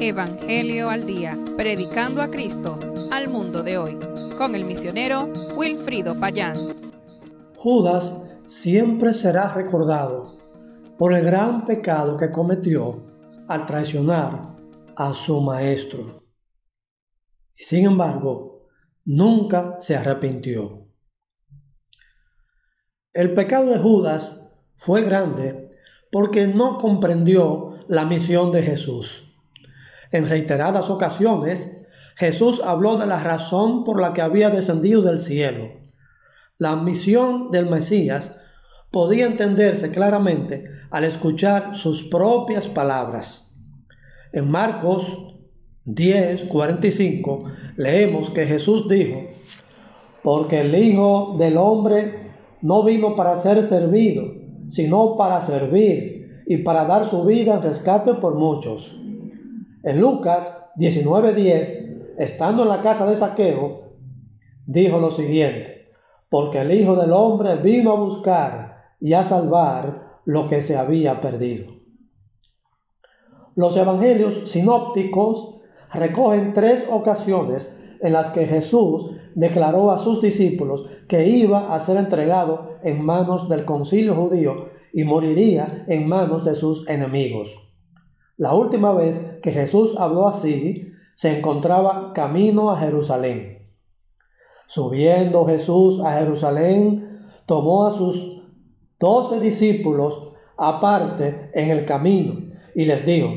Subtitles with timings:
[0.00, 2.78] Evangelio al Día, predicando a Cristo
[3.12, 3.98] al mundo de hoy,
[4.38, 6.56] con el misionero Wilfrido Payán.
[7.56, 10.22] Judas siempre será recordado
[10.96, 13.04] por el gran pecado que cometió
[13.46, 14.56] al traicionar
[14.96, 16.24] a su maestro.
[17.58, 18.68] Y sin embargo,
[19.04, 20.88] nunca se arrepintió.
[23.12, 25.76] El pecado de Judas fue grande
[26.10, 29.29] porque no comprendió la misión de Jesús.
[30.12, 35.68] En reiteradas ocasiones, Jesús habló de la razón por la que había descendido del cielo.
[36.58, 38.40] La misión del Mesías
[38.90, 43.56] podía entenderse claramente al escuchar sus propias palabras.
[44.32, 45.38] En Marcos
[45.84, 47.44] 10, 45
[47.76, 49.30] leemos que Jesús dijo,
[50.22, 54.24] porque el Hijo del Hombre no vino para ser servido,
[54.68, 59.00] sino para servir y para dar su vida en rescate por muchos.
[59.82, 63.94] En Lucas 19:10, estando en la casa de Saqueo,
[64.66, 65.88] dijo lo siguiente,
[66.28, 71.22] porque el Hijo del Hombre vino a buscar y a salvar lo que se había
[71.22, 71.72] perdido.
[73.54, 75.62] Los evangelios sinópticos
[75.94, 81.96] recogen tres ocasiones en las que Jesús declaró a sus discípulos que iba a ser
[81.96, 87.69] entregado en manos del concilio judío y moriría en manos de sus enemigos.
[88.40, 93.58] La última vez que Jesús habló así, se encontraba camino a Jerusalén.
[94.66, 98.42] Subiendo Jesús a Jerusalén, tomó a sus
[98.98, 102.40] doce discípulos aparte en el camino
[102.74, 103.28] y les dijo,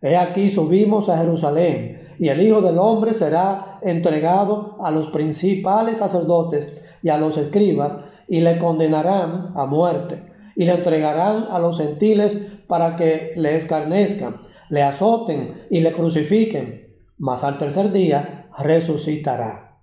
[0.00, 5.98] He aquí subimos a Jerusalén, y el Hijo del Hombre será entregado a los principales
[5.98, 10.22] sacerdotes y a los escribas, y le condenarán a muerte,
[10.56, 16.96] y le entregarán a los gentiles para que le escarnezcan, le azoten y le crucifiquen,
[17.18, 19.78] mas al tercer día resucitará.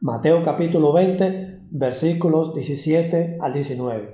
[0.00, 4.08] Mateo capítulo 20, versículos 17 al 19.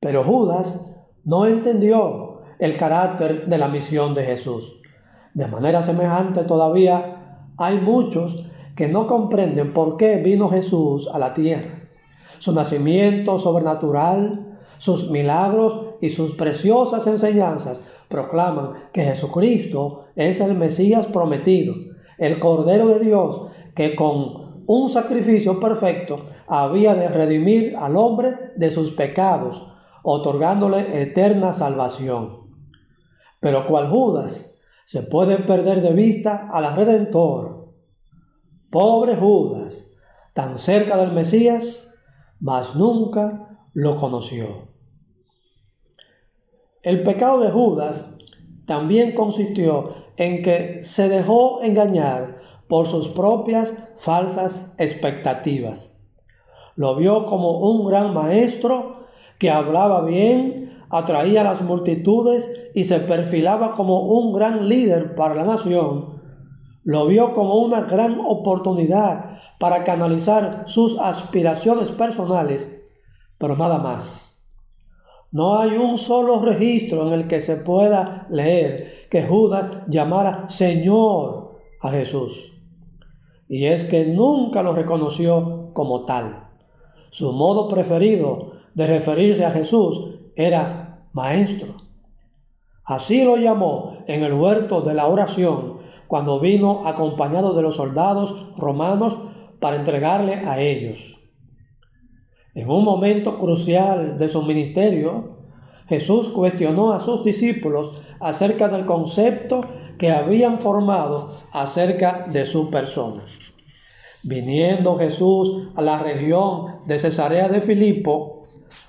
[0.00, 4.82] Pero Judas no entendió el carácter de la misión de Jesús.
[5.34, 11.34] De manera semejante todavía hay muchos que no comprenden por qué vino Jesús a la
[11.34, 11.90] tierra.
[12.38, 14.49] Su nacimiento sobrenatural,
[14.80, 21.74] sus milagros y sus preciosas enseñanzas proclaman que Jesucristo es el Mesías prometido,
[22.16, 28.70] el Cordero de Dios que con un sacrificio perfecto había de redimir al hombre de
[28.70, 29.70] sus pecados,
[30.02, 32.46] otorgándole eterna salvación.
[33.38, 37.66] Pero cual Judas se puede perder de vista al Redentor.
[38.70, 39.94] Pobre Judas,
[40.32, 42.02] tan cerca del Mesías,
[42.40, 44.69] mas nunca lo conoció.
[46.82, 48.18] El pecado de Judas
[48.66, 52.36] también consistió en que se dejó engañar
[52.70, 56.06] por sus propias falsas expectativas.
[56.76, 59.06] Lo vio como un gran maestro
[59.38, 65.34] que hablaba bien, atraía a las multitudes y se perfilaba como un gran líder para
[65.34, 66.20] la nación.
[66.82, 72.90] Lo vio como una gran oportunidad para canalizar sus aspiraciones personales,
[73.36, 74.29] pero nada más.
[75.32, 81.58] No hay un solo registro en el que se pueda leer que Judas llamara Señor
[81.80, 82.58] a Jesús.
[83.48, 86.48] Y es que nunca lo reconoció como tal.
[87.10, 91.74] Su modo preferido de referirse a Jesús era Maestro.
[92.84, 98.52] Así lo llamó en el huerto de la oración cuando vino acompañado de los soldados
[98.56, 99.16] romanos
[99.60, 101.19] para entregarle a ellos.
[102.54, 105.38] En un momento crucial de su ministerio,
[105.88, 109.64] Jesús cuestionó a sus discípulos acerca del concepto
[109.98, 113.22] que habían formado acerca de su persona.
[114.22, 118.42] Viniendo Jesús a la región de Cesarea de Filipo,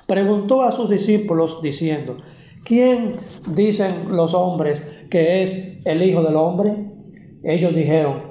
[0.08, 2.18] preguntó a sus discípulos diciendo,
[2.66, 3.16] ¿quién
[3.56, 6.76] dicen los hombres que es el Hijo del Hombre?
[7.44, 8.24] Ellos dijeron,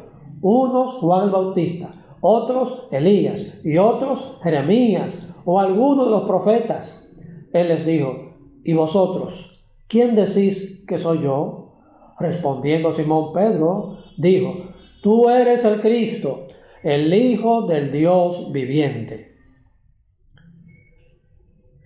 [0.43, 7.13] unos Juan el Bautista, otros Elías y otros Jeremías o alguno de los profetas.
[7.53, 8.35] Él les dijo,
[8.65, 9.77] ¿y vosotros?
[9.89, 11.73] ¿Quién decís que soy yo?
[12.19, 14.55] Respondiendo Simón Pedro, dijo,
[15.03, 16.47] tú eres el Cristo,
[16.83, 19.27] el Hijo del Dios viviente.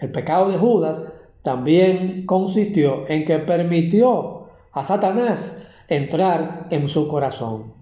[0.01, 7.75] El pecado de Judas también consistió en que permitió a Satanás entrar en su corazón.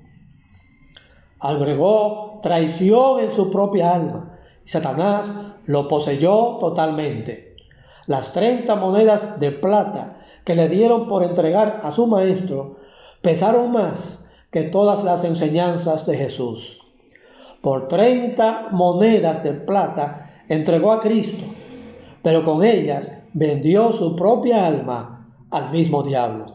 [1.43, 4.39] Agregó traición en su propia alma.
[4.65, 5.29] Y Satanás
[5.67, 7.57] lo poseyó totalmente.
[8.07, 12.77] Las treinta monedas de plata que le dieron por entregar a su maestro
[13.23, 16.95] pesaron más que todas las enseñanzas de Jesús.
[17.61, 21.45] Por 30 monedas de plata entregó a Cristo,
[22.23, 26.47] pero con ellas vendió su propia alma al mismo diablo.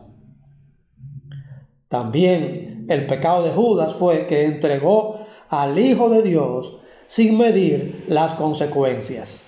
[1.89, 5.19] También el pecado de Judas fue que entregó
[5.49, 9.45] al Hijo de Dios sin medir las consecuencias.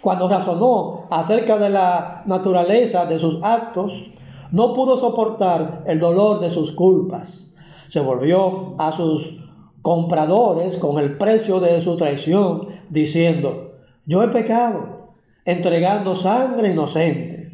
[0.00, 4.10] Cuando razonó acerca de la naturaleza de sus actos,
[4.52, 7.54] no pudo soportar el dolor de sus culpas.
[7.88, 9.44] Se volvió a sus
[9.82, 13.72] compradores con el precio de su traición, diciendo,
[14.06, 17.52] yo he pecado, entregando sangre inocente.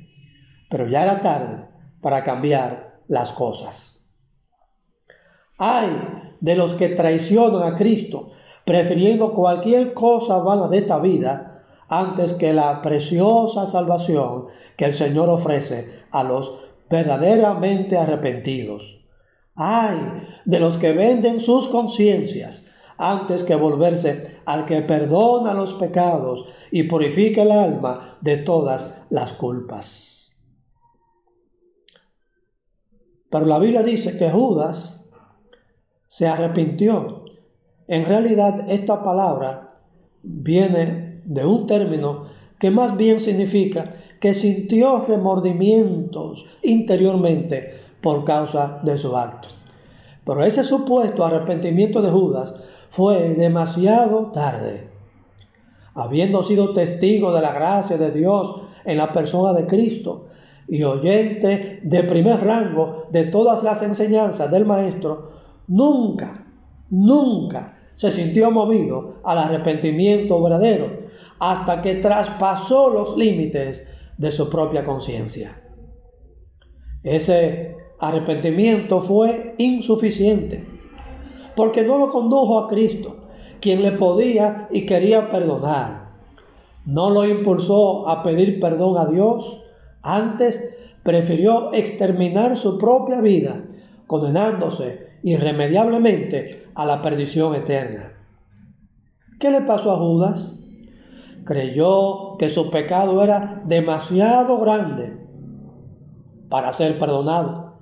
[0.69, 1.65] Pero ya era tarde
[2.01, 4.00] para cambiar las cosas.
[5.63, 5.91] Ay
[6.41, 8.31] de los que traicionan a Cristo,
[8.65, 14.47] prefiriendo cualquier cosa vana de esta vida antes que la preciosa salvación
[14.79, 19.07] que el Señor ofrece a los verdaderamente arrepentidos.
[19.55, 19.99] Ay
[20.47, 26.85] de los que venden sus conciencias antes que volverse al que perdona los pecados y
[26.85, 30.43] purifica el alma de todas las culpas.
[33.31, 35.00] Pero la Biblia dice que Judas
[36.11, 37.23] se arrepintió.
[37.87, 39.69] En realidad esta palabra
[40.25, 42.27] viene de un término
[42.59, 49.49] que más bien significa que sintió remordimientos interiormente por causa de su acto.
[50.25, 52.57] Pero ese supuesto arrepentimiento de Judas
[52.91, 54.89] fue demasiado tarde.
[55.95, 60.27] Habiendo sido testigo de la gracia de Dios en la persona de Cristo
[60.67, 65.31] y oyente de primer rango de todas las enseñanzas del Maestro,
[65.71, 66.45] nunca,
[66.91, 70.91] nunca se sintió movido al arrepentimiento verdadero
[71.39, 73.89] hasta que traspasó los límites
[74.19, 75.53] de su propia conciencia.
[77.03, 80.63] Ese arrepentimiento fue insuficiente,
[81.55, 83.29] porque no lo condujo a Cristo,
[83.61, 86.11] quien le podía y quería perdonar.
[86.85, 89.65] No lo impulsó a pedir perdón a Dios,
[90.03, 93.63] antes prefirió exterminar su propia vida,
[94.07, 98.13] condenándose irremediablemente a la perdición eterna.
[99.39, 100.61] ¿Qué le pasó a Judas?
[101.45, 105.17] creyó que su pecado era demasiado grande
[106.49, 107.81] para ser perdonado.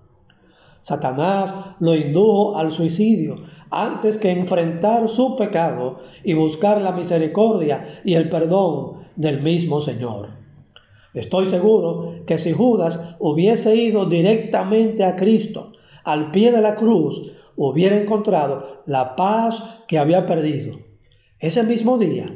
[0.80, 3.36] Satanás lo indujo al suicidio
[3.70, 10.28] antes que enfrentar su pecado y buscar la misericordia y el perdón del mismo Señor.
[11.12, 15.72] Estoy seguro que si Judas hubiese ido directamente a Cristo
[16.08, 20.78] al pie de la cruz, hubiera encontrado la paz que había perdido.
[21.38, 22.34] Ese mismo día,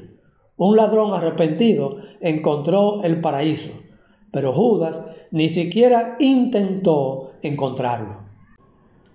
[0.58, 3.72] un ladrón arrepentido encontró el paraíso,
[4.30, 8.18] pero Judas ni siquiera intentó encontrarlo.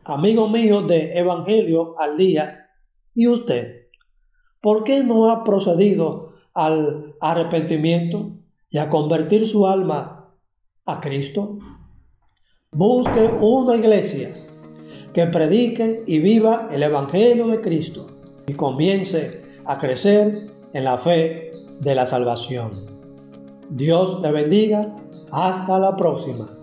[0.03, 2.67] Amigo mío de Evangelio al día,
[3.13, 3.89] ¿y usted?
[4.59, 8.31] ¿Por qué no ha procedido al arrepentimiento
[8.71, 10.33] y a convertir su alma
[10.83, 11.59] a Cristo?
[12.71, 14.31] Busque una iglesia
[15.17, 18.05] que predique y viva el Evangelio de Cristo
[18.45, 20.31] y comience a crecer
[20.73, 21.49] en la fe
[21.79, 22.69] de la salvación.
[23.67, 24.95] Dios te bendiga.
[25.31, 26.56] Hasta la próxima.